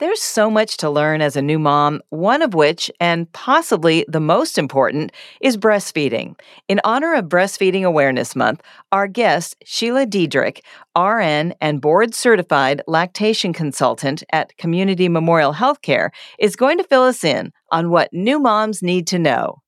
[0.00, 4.18] There's so much to learn as a new mom, one of which, and possibly the
[4.18, 6.40] most important, is breastfeeding.
[6.68, 10.62] In honor of Breastfeeding Awareness Month, our guest, Sheila Dedrick,
[10.96, 16.08] RN and board certified lactation consultant at Community Memorial Healthcare,
[16.38, 19.59] is going to fill us in on what new moms need to know.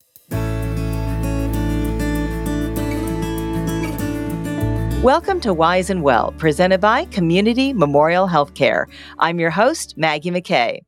[5.02, 8.86] Welcome to Wise and Well, presented by Community Memorial Healthcare.
[9.18, 10.82] I'm your host, Maggie McKay.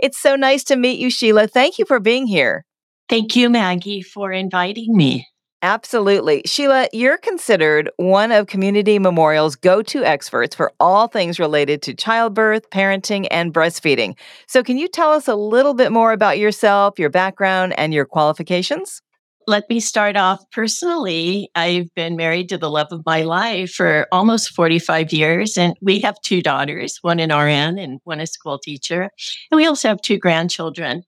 [0.00, 1.46] It's so nice to meet you, Sheila.
[1.46, 2.64] Thank you for being here.
[3.08, 5.28] Thank you, Maggie, for inviting me.
[5.62, 6.42] Absolutely.
[6.44, 11.94] Sheila, you're considered one of Community Memorial's go to experts for all things related to
[11.94, 14.16] childbirth, parenting, and breastfeeding.
[14.48, 18.06] So, can you tell us a little bit more about yourself, your background, and your
[18.06, 19.02] qualifications?
[19.46, 21.50] Let me start off personally.
[21.56, 26.00] I've been married to the love of my life for almost 45 years, and we
[26.00, 29.10] have two daughters, one an RN and one a school teacher.
[29.50, 31.02] And we also have two grandchildren.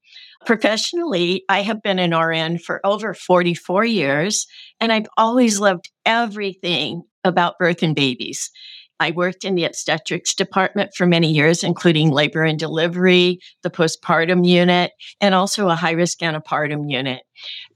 [0.46, 4.46] Professionally, I have been an RN for over 44 years,
[4.80, 8.50] and I've always loved everything about birth and babies.
[9.00, 14.46] I worked in the obstetrics department for many years, including labor and delivery, the postpartum
[14.46, 17.22] unit, and also a high risk antepartum unit.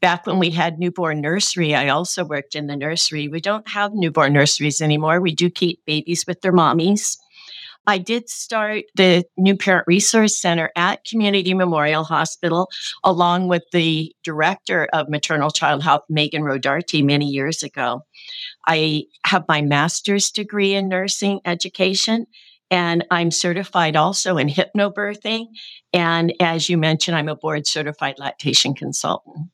[0.00, 3.28] Back when we had newborn nursery, I also worked in the nursery.
[3.28, 5.20] We don't have newborn nurseries anymore.
[5.20, 7.16] We do keep babies with their mommies.
[7.88, 12.68] I did start the New Parent Resource Center at Community Memorial Hospital,
[13.02, 18.02] along with the director of maternal child health, Megan Rodarty, many years ago.
[18.66, 22.26] I have my master's degree in nursing education,
[22.70, 25.46] and I'm certified also in hypnobirthing.
[25.94, 29.48] And as you mentioned, I'm a board certified lactation consultant.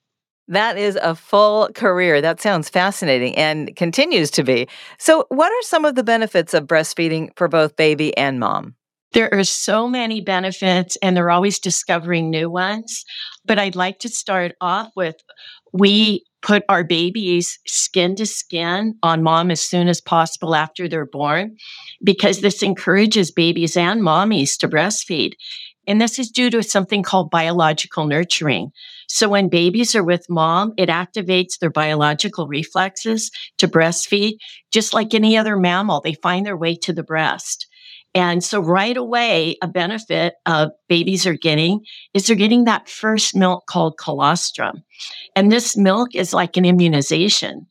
[0.48, 2.20] That is a full career.
[2.20, 4.68] That sounds fascinating and continues to be.
[4.98, 8.74] So, what are some of the benefits of breastfeeding for both baby and mom?
[9.14, 13.04] There are so many benefits, and they're always discovering new ones.
[13.44, 15.16] But I'd like to start off with
[15.72, 21.06] we put our babies skin to skin on mom as soon as possible after they're
[21.06, 21.56] born
[22.02, 25.32] because this encourages babies and mommies to breastfeed.
[25.86, 28.72] And this is due to something called biological nurturing.
[29.08, 34.34] So when babies are with mom, it activates their biological reflexes to breastfeed,
[34.70, 36.00] just like any other mammal.
[36.00, 37.66] They find their way to the breast.
[38.14, 41.80] And so right away, a benefit of babies are getting
[42.14, 44.84] is they're getting that first milk called colostrum.
[45.34, 47.66] And this milk is like an immunization.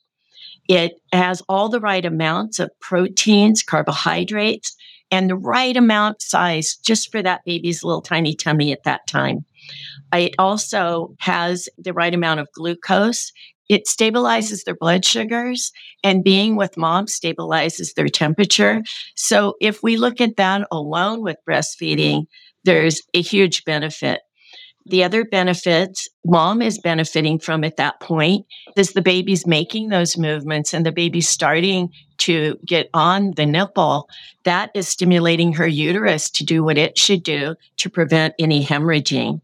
[0.67, 4.75] It has all the right amounts of proteins, carbohydrates,
[5.11, 9.45] and the right amount size just for that baby's little tiny tummy at that time.
[10.13, 13.31] It also has the right amount of glucose.
[13.69, 15.71] It stabilizes their blood sugars,
[16.03, 18.83] and being with mom stabilizes their temperature.
[19.15, 22.27] So, if we look at that alone with breastfeeding,
[22.65, 24.21] there's a huge benefit.
[24.85, 30.17] The other benefits mom is benefiting from at that point is the baby's making those
[30.17, 34.09] movements and the baby's starting to get on the nipple.
[34.43, 39.39] That is stimulating her uterus to do what it should do to prevent any hemorrhaging.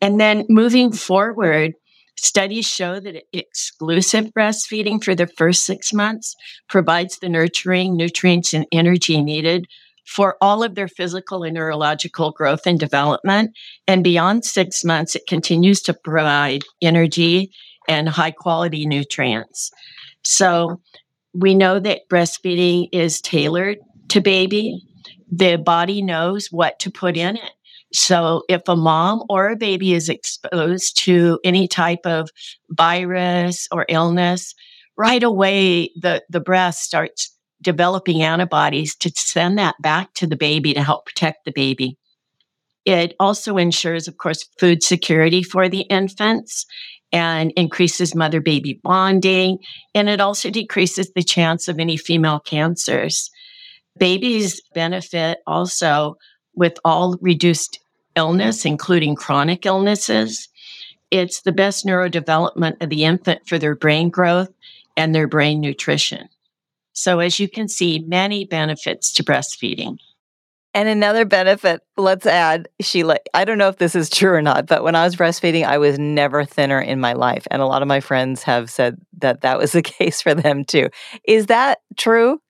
[0.00, 1.72] And then moving forward,
[2.18, 6.34] studies show that exclusive breastfeeding for the first six months
[6.68, 9.66] provides the nurturing nutrients and energy needed
[10.06, 13.50] for all of their physical and neurological growth and development.
[13.88, 17.50] And beyond six months, it continues to provide energy
[17.88, 19.70] and high quality nutrients.
[20.24, 20.80] So
[21.34, 24.80] we know that breastfeeding is tailored to baby.
[25.30, 27.50] The body knows what to put in it.
[27.92, 32.30] So if a mom or a baby is exposed to any type of
[32.70, 34.54] virus or illness,
[34.96, 37.32] right away the, the breast starts
[37.62, 41.96] developing antibodies to send that back to the baby to help protect the baby.
[42.84, 46.66] It also ensures, of course, food security for the infants
[47.12, 49.58] and increases mother baby bonding.
[49.94, 53.30] And it also decreases the chance of any female cancers.
[53.98, 56.16] Babies benefit also
[56.56, 57.78] with all reduced
[58.16, 60.48] illness, including chronic illnesses.
[61.10, 64.50] It's the best neurodevelopment of the infant for their brain growth
[64.96, 66.28] and their brain nutrition.
[66.94, 69.98] So, as you can see, many benefits to breastfeeding.
[70.76, 74.66] And another benefit, let's add, Sheila, I don't know if this is true or not,
[74.66, 77.46] but when I was breastfeeding, I was never thinner in my life.
[77.50, 80.64] And a lot of my friends have said that that was the case for them
[80.64, 80.90] too.
[81.26, 82.40] Is that true?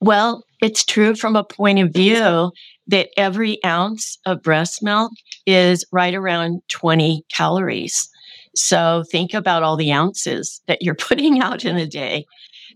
[0.00, 2.52] Well, it's true from a point of view
[2.88, 5.12] that every ounce of breast milk
[5.46, 8.08] is right around 20 calories.
[8.54, 12.24] So think about all the ounces that you're putting out in a day.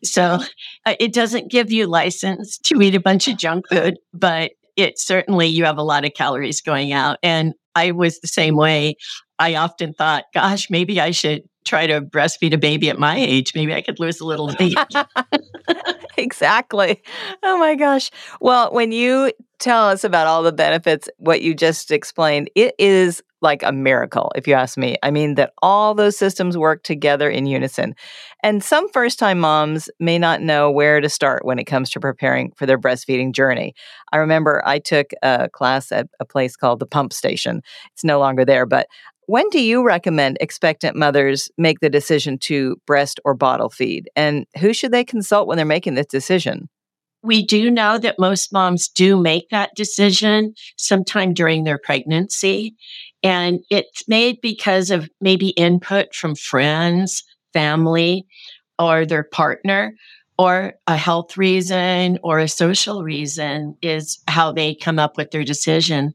[0.03, 0.39] So
[0.87, 4.99] uh, it doesn't give you license to eat a bunch of junk food, but it
[4.99, 7.19] certainly, you have a lot of calories going out.
[7.23, 8.97] And I was the same way.
[9.39, 13.53] I often thought, gosh, maybe I should try to breastfeed a baby at my age.
[13.55, 14.77] Maybe I could lose a little weight.
[16.17, 17.03] exactly.
[17.43, 18.11] Oh my gosh.
[18.41, 23.23] Well, when you tell us about all the benefits, what you just explained, it is
[23.43, 24.97] like a miracle, if you ask me.
[25.03, 27.95] I mean, that all those systems work together in unison.
[28.43, 32.01] And some first time moms may not know where to start when it comes to
[32.01, 33.75] preparing for their breastfeeding journey.
[34.13, 37.63] I remember I took a class at a place called the Pump Station.
[37.93, 38.89] It's no longer there, but
[39.27, 44.11] when do you recommend expectant mothers make the decision to breast or bottle feed?
[44.17, 46.69] And who should they consult when they're making this decision?
[47.23, 52.75] We do know that most moms do make that decision sometime during their pregnancy.
[53.23, 57.23] And it's made because of maybe input from friends,
[57.53, 58.27] family,
[58.79, 59.95] or their partner,
[60.39, 65.45] or a health reason or a social reason is how they come up with their
[65.45, 66.15] decision.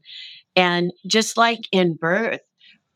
[0.56, 2.40] And just like in birth,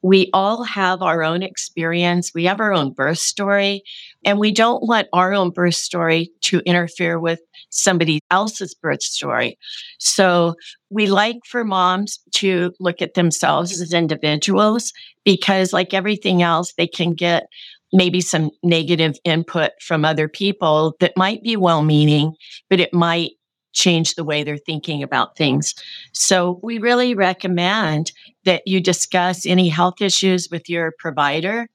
[0.02, 2.32] we all have our own experience.
[2.34, 3.82] We have our own birth story,
[4.24, 9.58] and we don't want our own birth story to interfere with somebody else's birth story.
[9.98, 10.54] So
[10.88, 14.92] we like for moms to look at themselves as individuals
[15.24, 17.44] because, like everything else, they can get
[17.92, 22.34] maybe some negative input from other people that might be well meaning,
[22.68, 23.32] but it might
[23.72, 25.74] change the way they're thinking about things.
[26.12, 28.12] So we really recommend
[28.44, 31.68] that you discuss any health issues with your provider.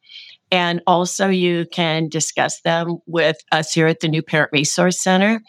[0.51, 5.41] And also, you can discuss them with us here at the New Parent Resource Center.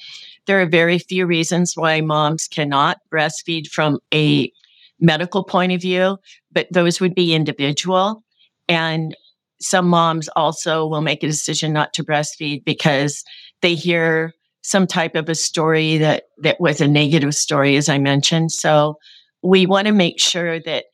[0.46, 4.50] There are very few reasons why moms cannot breastfeed from a
[4.98, 6.16] medical point of view,
[6.50, 8.24] but those would be individual.
[8.68, 9.14] And
[9.60, 13.24] some moms also will make a decision not to breastfeed because
[13.60, 14.32] they hear
[14.66, 18.50] some type of a story that that was a negative story as i mentioned.
[18.50, 18.98] So
[19.42, 20.86] we want to make sure that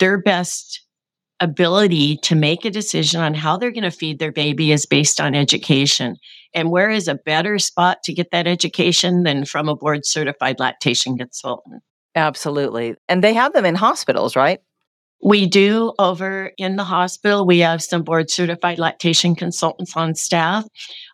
[0.00, 0.80] their best
[1.40, 5.20] ability to make a decision on how they're going to feed their baby is based
[5.20, 6.16] on education.
[6.54, 10.58] And where is a better spot to get that education than from a board certified
[10.58, 11.82] lactation consultant?
[12.16, 12.96] Absolutely.
[13.08, 14.60] And they have them in hospitals right
[15.24, 17.46] we do over in the hospital.
[17.46, 20.66] We have some board certified lactation consultants on staff.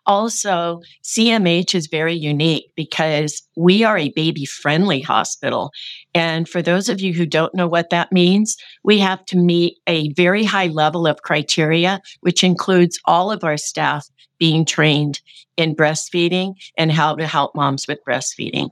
[0.05, 5.71] Also, CMH is very unique because we are a baby friendly hospital.
[6.13, 9.77] And for those of you who don't know what that means, we have to meet
[9.87, 15.21] a very high level of criteria, which includes all of our staff being trained
[15.55, 18.71] in breastfeeding and how to help moms with breastfeeding.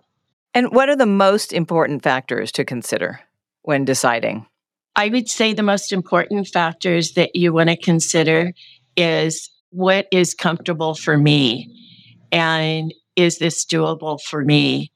[0.53, 3.21] And what are the most important factors to consider
[3.61, 4.48] when deciding?
[4.99, 8.51] I would say the most important factors that you want to consider
[8.97, 11.73] is what is comfortable for me
[12.33, 14.91] and is this doable for me?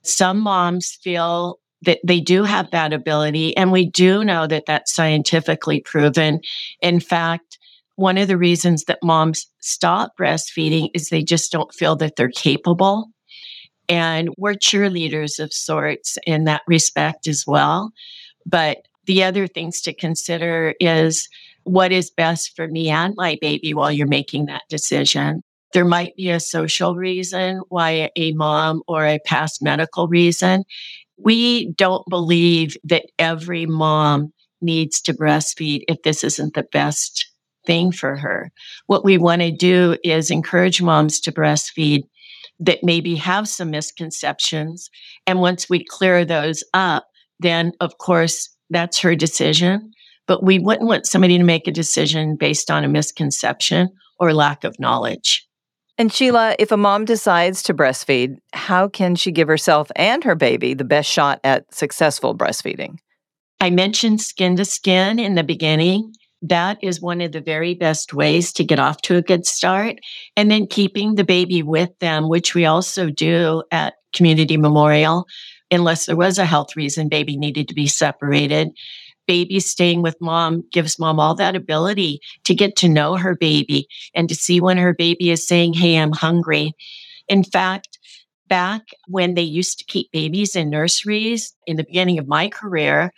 [0.00, 4.94] Some moms feel that they do have that ability, and we do know that that's
[4.94, 6.40] scientifically proven.
[6.80, 7.58] In fact,
[7.96, 12.30] one of the reasons that moms stop breastfeeding is they just don't feel that they're
[12.30, 13.10] capable.
[13.86, 17.92] And we're cheerleaders of sorts in that respect as well.
[18.46, 21.28] But the other things to consider is
[21.64, 25.42] what is best for me and my baby while you're making that decision.
[25.72, 30.64] There might be a social reason why a mom or a past medical reason.
[31.16, 37.26] We don't believe that every mom needs to breastfeed if this isn't the best
[37.66, 38.50] thing for her.
[38.86, 42.02] What we want to do is encourage moms to breastfeed
[42.58, 44.90] that maybe have some misconceptions.
[45.26, 47.06] And once we clear those up,
[47.38, 49.92] then of course that's her decision.
[50.26, 54.64] But we wouldn't want somebody to make a decision based on a misconception or lack
[54.64, 55.46] of knowledge.
[55.98, 60.34] And Sheila, if a mom decides to breastfeed, how can she give herself and her
[60.34, 62.96] baby the best shot at successful breastfeeding?
[63.60, 66.14] I mentioned skin to skin in the beginning.
[66.40, 69.96] That is one of the very best ways to get off to a good start.
[70.36, 75.26] And then keeping the baby with them, which we also do at Community Memorial
[75.70, 78.70] unless there was a health reason baby needed to be separated.
[79.26, 83.86] Baby staying with mom gives mom all that ability to get to know her baby
[84.14, 86.72] and to see when her baby is saying, Hey, I'm hungry.
[87.28, 87.98] In fact,
[88.48, 93.12] back when they used to keep babies in nurseries in the beginning of my career,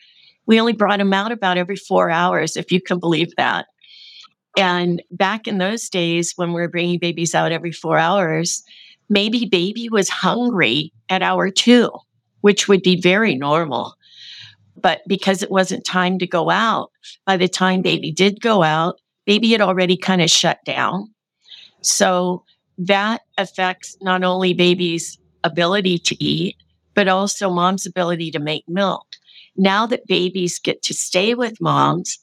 [0.47, 3.67] we only brought them out about every four hours, if you can believe that.
[4.59, 8.63] And back in those days, when we were bringing babies out every four hours,
[9.09, 11.91] maybe baby was hungry at hour two
[12.43, 13.95] which would be very normal.
[14.77, 16.91] But because it wasn't time to go out,
[17.27, 21.13] by the time baby did go out, baby had already kind of shut down.
[21.81, 22.45] So
[22.79, 26.57] that affects not only baby's ability to eat,
[26.95, 29.07] but also mom's ability to make milk.
[29.57, 32.19] Now that babies get to stay with moms,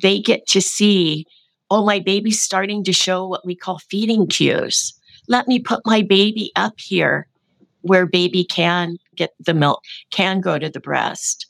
[0.00, 1.26] they get to see,
[1.70, 4.94] oh, my baby's starting to show what we call feeding cues.
[5.28, 7.26] Let me put my baby up here
[7.82, 11.46] where baby can get the milk, can go to the breast.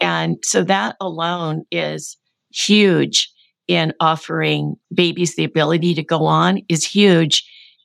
[0.00, 2.16] And so that alone is
[2.52, 3.30] huge
[3.68, 7.44] in offering babies the ability to go on, is huge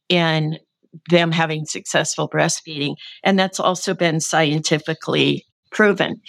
[0.09, 0.57] in
[1.09, 2.95] them having successful breastfeeding.
[3.23, 6.21] And that's also been scientifically proven.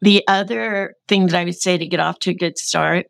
[0.00, 3.06] The other thing that I would say to get off to a good start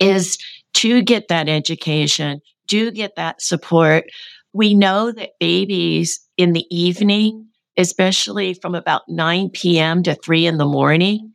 [0.00, 0.36] is
[0.74, 4.04] to get that education, do get that support.
[4.52, 10.02] We know that babies in the evening, especially from about 9 p.m.
[10.02, 11.32] to 3 in the morning,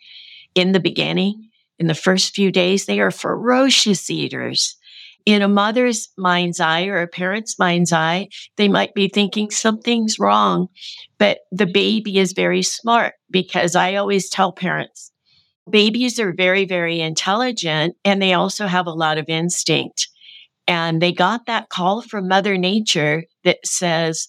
[0.56, 4.76] in the beginning, in the first few days, they are ferocious eaters.
[5.26, 10.18] In a mother's mind's eye or a parent's mind's eye, they might be thinking something's
[10.18, 10.68] wrong,
[11.18, 15.12] but the baby is very smart because I always tell parents
[15.70, 20.08] babies are very, very intelligent and they also have a lot of instinct.
[20.68, 24.28] And they got that call from Mother Nature that says,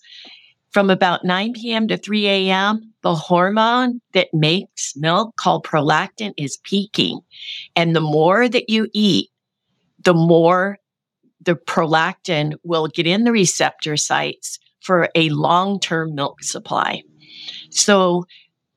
[0.70, 1.88] from about 9 p.m.
[1.88, 7.20] to 3 a.m., the hormone that makes milk called prolactin is peaking.
[7.74, 9.30] And the more that you eat,
[10.04, 10.78] the more
[11.40, 17.02] the prolactin will get in the receptor sites for a long term milk supply.
[17.70, 18.24] So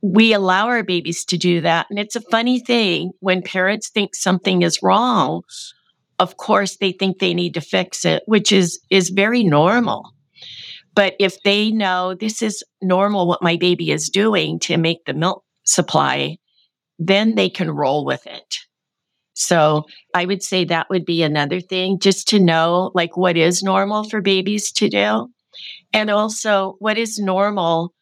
[0.02, 1.88] we allow our babies to do that.
[1.90, 5.44] And it's a funny thing when parents think something is wrong.
[6.20, 10.14] Of course, they think they need to fix it, which is, is very normal.
[10.96, 15.14] But if they know this is normal, what my baby is doing to make the
[15.14, 16.38] milk supply,
[17.00, 18.58] then they can roll with it.
[19.34, 23.64] So I would say that would be another thing just to know like what is
[23.64, 25.28] normal for babies to do.
[25.92, 27.94] And also what is normal.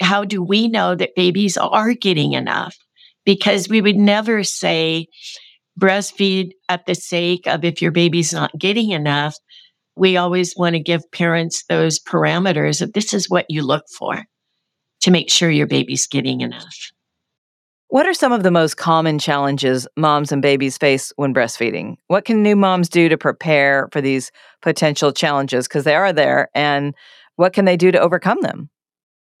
[0.00, 2.76] How do we know that babies are getting enough?
[3.24, 5.08] Because we would never say
[5.78, 9.36] breastfeed at the sake of if your baby's not getting enough
[9.96, 14.24] we always want to give parents those parameters of this is what you look for
[15.00, 16.92] to make sure your baby's getting enough.
[17.88, 21.96] What are some of the most common challenges moms and babies face when breastfeeding?
[22.08, 25.68] What can new moms do to prepare for these potential challenges?
[25.68, 26.48] Because they are there.
[26.54, 26.94] And
[27.36, 28.70] what can they do to overcome them?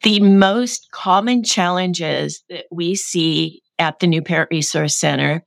[0.02, 5.42] The most common challenges that we see at the New Parent Resource Center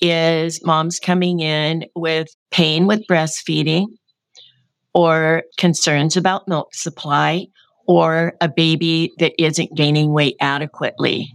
[0.00, 3.86] is moms coming in with pain with breastfeeding,
[4.94, 7.46] or concerns about milk supply
[7.86, 11.32] or a baby that isn't gaining weight adequately.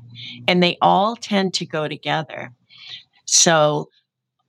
[0.48, 2.52] And they all tend to go together.
[3.26, 3.90] So,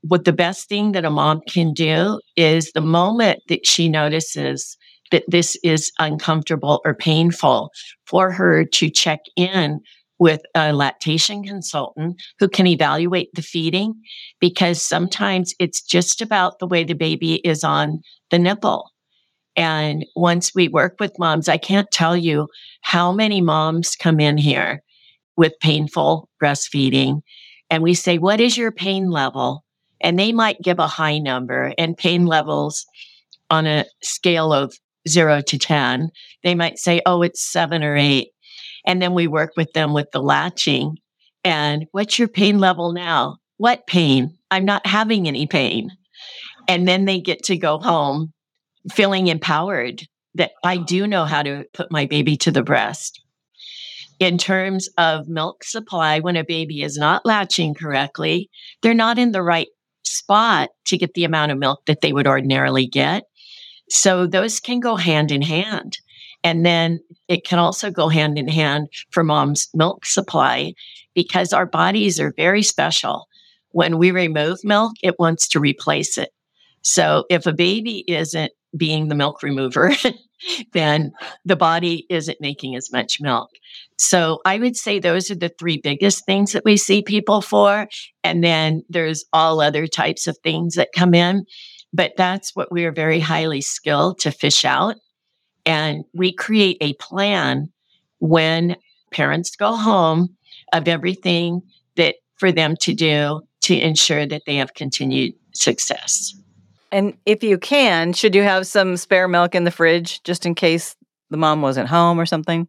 [0.02, 4.76] what the best thing that a mom can do is the moment that she notices
[5.10, 7.70] that this is uncomfortable or painful
[8.04, 9.80] for her to check in
[10.18, 13.94] with a lactation consultant who can evaluate the feeding
[14.40, 18.90] because sometimes it's just about the way the baby is on the nipple.
[19.56, 22.48] And once we work with moms, I can't tell you
[22.82, 24.82] how many moms come in here
[25.36, 27.22] with painful breastfeeding.
[27.70, 29.64] And we say, What is your pain level?
[30.00, 32.84] And they might give a high number and pain levels
[33.48, 34.74] on a scale of
[35.08, 36.10] zero to 10.
[36.44, 38.28] They might say, Oh, it's seven or eight.
[38.86, 40.98] And then we work with them with the latching.
[41.44, 43.38] And what's your pain level now?
[43.56, 44.36] What pain?
[44.50, 45.90] I'm not having any pain.
[46.68, 48.32] And then they get to go home
[48.92, 53.22] feeling empowered that I do know how to put my baby to the breast.
[54.18, 58.48] In terms of milk supply, when a baby is not latching correctly,
[58.82, 59.68] they're not in the right
[60.04, 63.24] spot to get the amount of milk that they would ordinarily get.
[63.90, 65.98] So those can go hand in hand.
[66.42, 70.74] And then it can also go hand in hand for mom's milk supply
[71.14, 73.26] because our bodies are very special.
[73.70, 76.30] When we remove milk, it wants to replace it.
[76.82, 79.92] So if a baby isn't being the milk remover,
[80.72, 81.12] then
[81.44, 83.50] the body isn't making as much milk.
[83.98, 87.88] So I would say those are the three biggest things that we see people for.
[88.22, 91.46] And then there's all other types of things that come in.
[91.92, 94.96] But that's what we are very highly skilled to fish out.
[95.64, 97.72] And we create a plan
[98.18, 98.76] when
[99.10, 100.36] parents go home
[100.72, 101.62] of everything
[101.96, 106.34] that for them to do to ensure that they have continued success.
[106.92, 110.54] And if you can, should you have some spare milk in the fridge just in
[110.54, 110.96] case
[111.30, 112.68] the mom wasn't home or something?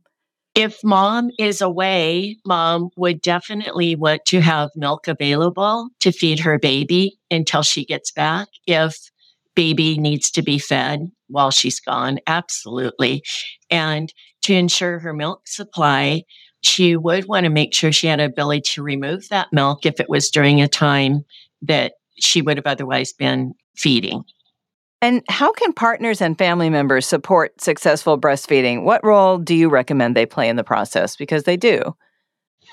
[0.56, 6.58] If mom is away, mom would definitely want to have milk available to feed her
[6.58, 8.48] baby until she gets back.
[8.66, 8.98] If
[9.56, 13.24] baby needs to be fed while she's gone, absolutely.
[13.70, 14.12] And
[14.44, 16.24] to ensure her milk supply,
[16.62, 20.10] she would want to make sure she had ability to remove that milk if it
[20.10, 21.24] was during a time
[21.62, 24.24] that she would have otherwise been feeding.
[25.01, 28.84] And how can partners and family members support successful breastfeeding?
[28.84, 31.15] What role do you recommend they play in the process?
[31.15, 31.96] Because they do.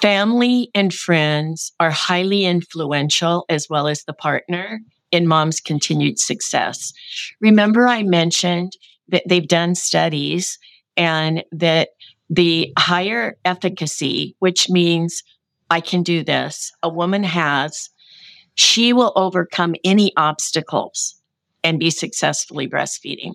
[0.00, 4.80] Family and friends are highly influential, as well as the partner,
[5.12, 6.92] in mom's continued success.
[7.40, 8.72] Remember, I mentioned
[9.08, 10.58] that they've done studies
[10.96, 11.90] and that
[12.30, 15.22] the higher efficacy, which means
[15.70, 17.90] I can do this, a woman has,
[18.54, 21.20] she will overcome any obstacles
[21.62, 23.32] and be successfully breastfeeding.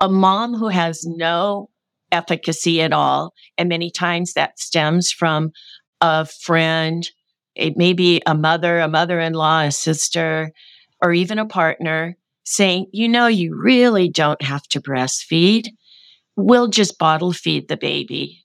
[0.00, 1.70] A mom who has no
[2.10, 5.52] efficacy at all, and many times that stems from
[6.00, 7.08] a friend,
[7.54, 10.50] it may be a mother, a mother in law, a sister,
[11.02, 15.68] or even a partner saying, you know, you really don't have to breastfeed.
[16.36, 18.44] We'll just bottle feed the baby.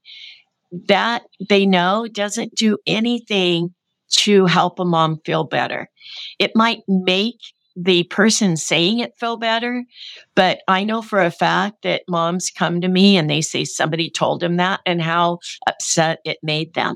[0.87, 3.73] That they know doesn't do anything
[4.09, 5.89] to help a mom feel better.
[6.39, 7.39] It might make
[7.77, 9.85] the person saying it feel better.
[10.35, 14.09] But I know for a fact that moms come to me and they say somebody
[14.09, 16.95] told them that and how upset it made them.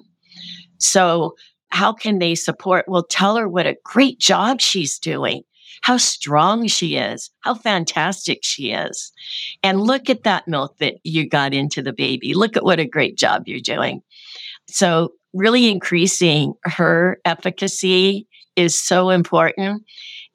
[0.80, 1.36] So,
[1.70, 2.86] how can they support?
[2.88, 5.44] Well, tell her what a great job she's doing,
[5.84, 9.14] how strong she is, how fantastic she is.
[9.64, 12.34] And look at that milk that you got into the baby.
[12.34, 14.02] Look at what a great job you're doing.
[14.68, 19.84] So, really increasing her efficacy is so important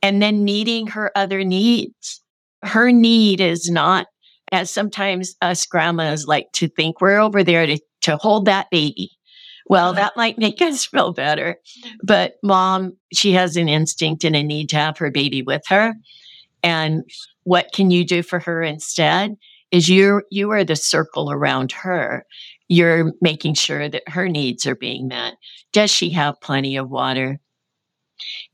[0.03, 2.23] and then meeting her other needs.
[2.63, 4.07] Her need is not,
[4.53, 9.11] as sometimes us grandmas like to think, we're over there to, to hold that baby.
[9.69, 10.01] Well, uh-huh.
[10.01, 11.57] that might make us feel better.
[12.03, 15.95] But mom, she has an instinct and a need to have her baby with her.
[16.63, 17.05] And
[17.45, 19.37] what can you do for her instead?
[19.77, 22.25] Is you you are the circle around her.
[22.67, 25.35] You're making sure that her needs are being met.
[25.75, 27.41] Does she have plenty of water?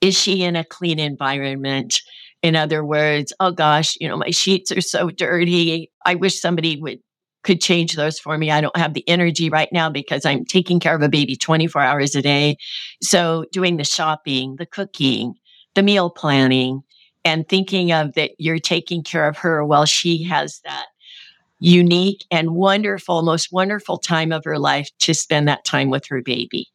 [0.01, 2.01] Is she in a clean environment?
[2.43, 5.93] In other words, oh gosh, you know, my sheets are so dirty.
[6.05, 6.99] I wish somebody would
[7.45, 8.51] could change those for me.
[8.51, 11.83] I don't have the energy right now because I'm taking care of a baby 24
[11.83, 12.57] hours a day.
[13.01, 15.35] So doing the shopping, the cooking,
[15.77, 16.83] the meal planning,
[17.25, 20.87] and thinking of that you're taking care of her while she has that
[21.63, 26.21] unique and wonderful, most wonderful time of her life to spend that time with her
[26.21, 26.67] baby.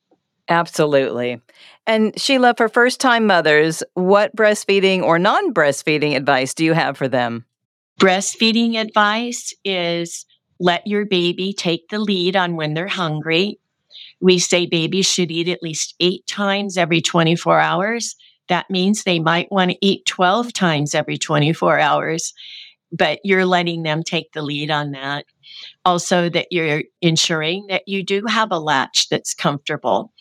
[0.47, 1.41] Absolutely.
[1.85, 6.97] And Sheila, for first time mothers, what breastfeeding or non breastfeeding advice do you have
[6.97, 7.45] for them?
[7.99, 10.25] Breastfeeding advice is
[10.57, 13.59] let your baby take the lead on when they're hungry.
[14.21, 18.15] We say babies should eat at least eight times every 24 hours.
[18.47, 22.33] That means they might want to eat 12 times every 24 hours,
[22.91, 25.25] but you're letting them take the lead on that.
[25.85, 30.11] Also, that you're ensuring that you do have a latch that's comfortable.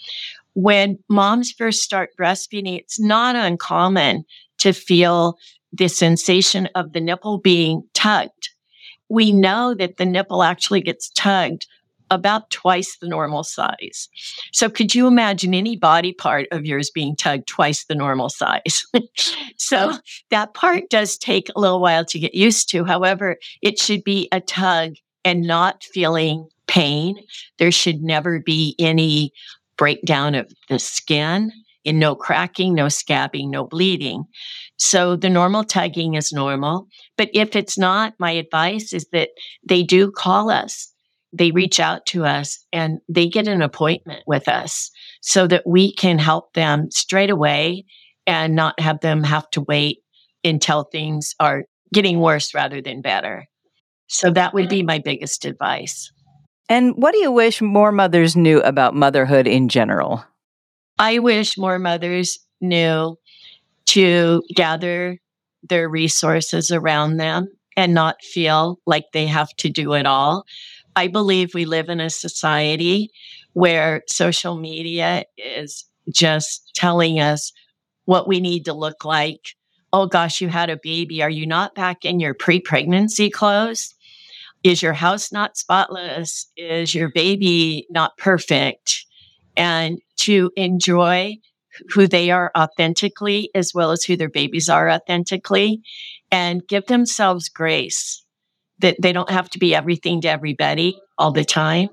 [0.55, 4.25] When moms first start breastfeeding, it's not uncommon
[4.59, 5.39] to feel
[5.73, 8.51] the sensation of the nipple being tugged.
[9.09, 11.67] We know that the nipple actually gets tugged
[12.11, 14.09] about twice the normal size.
[14.53, 18.85] So, could you imagine any body part of yours being tugged twice the normal size?
[19.57, 19.95] so,
[20.31, 22.85] that part does take a little while to get used to.
[22.85, 27.17] However, it should be a tug and not feeling pain.
[27.59, 29.33] There should never be any
[29.77, 31.53] breakdown of the skin
[31.85, 34.25] and no cracking, no scabbing, no bleeding.
[34.77, 36.89] So the normal tugging is normal.
[37.17, 39.31] But if it's not, my advice is that
[39.67, 40.93] they do call us.
[41.37, 45.93] They reach out to us and they get an appointment with us so that we
[45.93, 47.85] can help them straight away
[48.27, 49.99] and not have them have to wait
[50.45, 53.47] until things are getting worse rather than better.
[54.09, 56.13] So that would be my biggest advice.
[56.69, 60.25] And what do you wish more mothers knew about motherhood in general?
[60.99, 63.19] I wish more mothers knew
[63.87, 65.19] to gather
[65.63, 70.45] their resources around them and not feel like they have to do it all.
[70.97, 73.11] I believe we live in a society
[73.53, 77.53] where social media is just telling us
[78.07, 79.55] what we need to look like.
[79.93, 81.23] Oh gosh, you had a baby.
[81.23, 83.95] Are you not back in your pre pregnancy clothes?
[84.65, 86.51] Is your house not spotless?
[86.57, 89.05] Is your baby not perfect?
[89.55, 91.37] And to enjoy
[91.93, 95.83] who they are authentically as well as who their babies are authentically
[96.31, 98.26] and give themselves grace
[98.81, 101.89] that they don't have to be everything to everybody all the time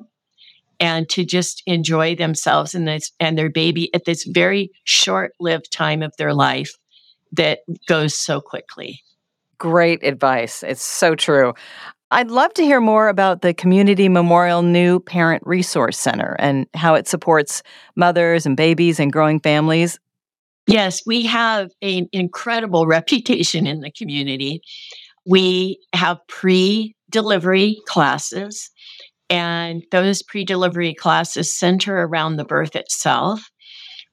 [0.80, 6.02] and to just enjoy themselves and this and their baby at this very short-lived time
[6.02, 6.74] of their life
[7.32, 9.02] that goes so quickly.
[9.58, 10.63] Great advice.
[10.63, 11.54] It's so true.
[12.12, 16.93] I'd love to hear more about the Community Memorial New Parent Resource Center and how
[16.93, 17.63] it supports
[17.96, 20.00] mothers and babies and growing families.
[20.67, 24.62] Yes, we have an incredible reputation in the community.
[25.26, 28.70] We have pre delivery classes,
[29.30, 33.50] and those pre delivery classes center around the birth itself.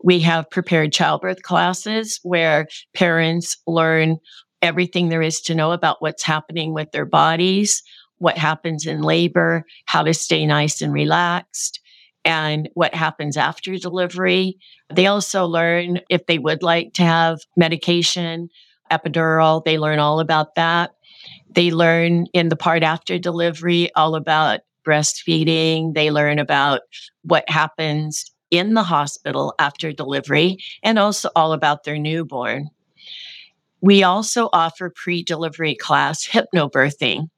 [0.03, 4.19] We have prepared childbirth classes where parents learn
[4.63, 7.83] everything there is to know about what's happening with their bodies,
[8.19, 11.81] what happens in labor, how to stay nice and relaxed,
[12.25, 14.57] and what happens after delivery.
[14.95, 18.49] They also learn if they would like to have medication,
[18.91, 20.91] epidural, they learn all about that.
[21.51, 25.95] They learn in the part after delivery all about breastfeeding.
[25.95, 26.81] They learn about
[27.23, 32.69] what happens in the hospital after delivery and also all about their newborn.
[33.81, 37.29] We also offer pre delivery class hypnobirthing.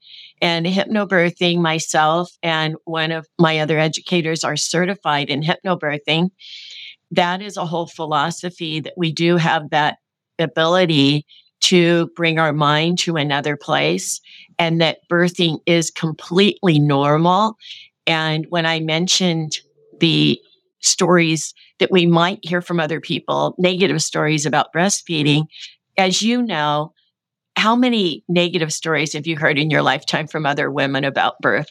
[0.41, 6.31] And hypnobirthing, myself and one of my other educators are certified in hypnobirthing.
[7.13, 9.99] That is a whole philosophy that we do have that
[10.41, 11.27] ability
[11.63, 14.21] to bring our mind to another place
[14.59, 17.57] and that birthing is completely normal.
[18.07, 19.59] And when I mentioned
[20.01, 20.41] the
[20.81, 25.47] stories that we might hear from other people, negative stories about breastfeeding,
[25.97, 26.93] as you know,
[27.57, 31.71] how many negative stories have you heard in your lifetime from other women about birth?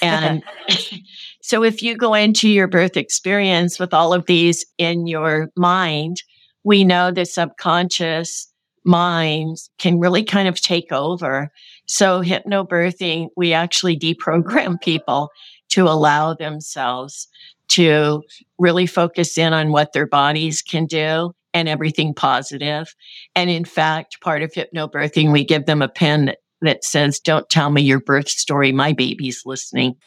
[0.00, 0.42] And
[1.40, 6.22] so, if you go into your birth experience with all of these in your mind,
[6.64, 8.51] we know the subconscious
[8.84, 11.50] mind can really kind of take over.
[11.86, 15.30] So, hypnobirthing, we actually deprogram people
[15.70, 17.28] to allow themselves
[17.68, 18.22] to
[18.58, 22.94] really focus in on what their bodies can do and everything positive.
[23.34, 27.48] And in fact, part of hypnobirthing, we give them a pen that, that says, Don't
[27.48, 28.72] tell me your birth story.
[28.72, 29.96] My baby's listening.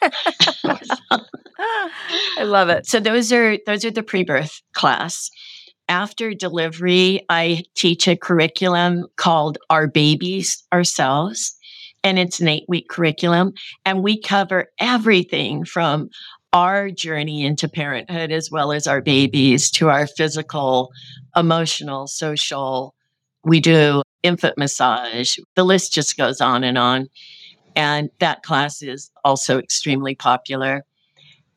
[2.38, 2.85] I love it.
[2.85, 5.29] So those are those are the pre-birth class.
[5.87, 11.55] After delivery, I teach a curriculum called Our Babies Ourselves.
[12.03, 13.53] And it's an eight week curriculum.
[13.85, 16.09] And we cover everything from
[16.53, 20.91] our journey into parenthood as well as our babies to our physical,
[21.35, 22.95] emotional, social.
[23.43, 25.37] We do infant massage.
[25.55, 27.07] The list just goes on and on.
[27.75, 30.83] And that class is also extremely popular.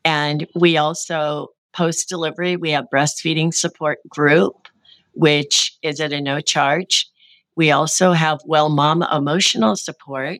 [0.03, 1.47] And we also,
[1.79, 4.67] post delivery, we have breastfeeding support group,
[5.13, 7.07] which is at a no charge.
[7.55, 10.39] We also have Well Mama emotional support,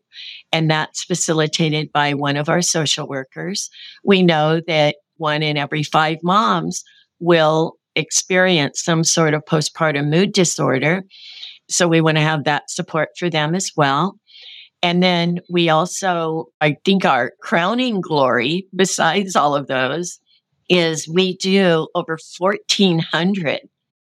[0.52, 3.69] and that's facilitated by one of our social workers.
[4.04, 6.84] We know that one in every five moms
[7.21, 11.04] will experience some sort of postpartum mood disorder.
[11.69, 14.19] So we want to have that support for them as well.
[14.84, 20.19] And then we also, I think our crowning glory, besides all of those,
[20.70, 23.62] is we do over 1,400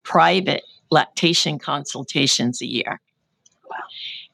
[0.05, 3.01] private lactation consultations a year.
[3.69, 3.77] Wow.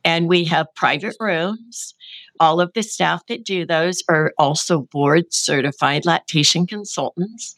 [0.04, 1.94] And we have private rooms.
[2.40, 7.56] All of the staff that do those are also board certified lactation consultants.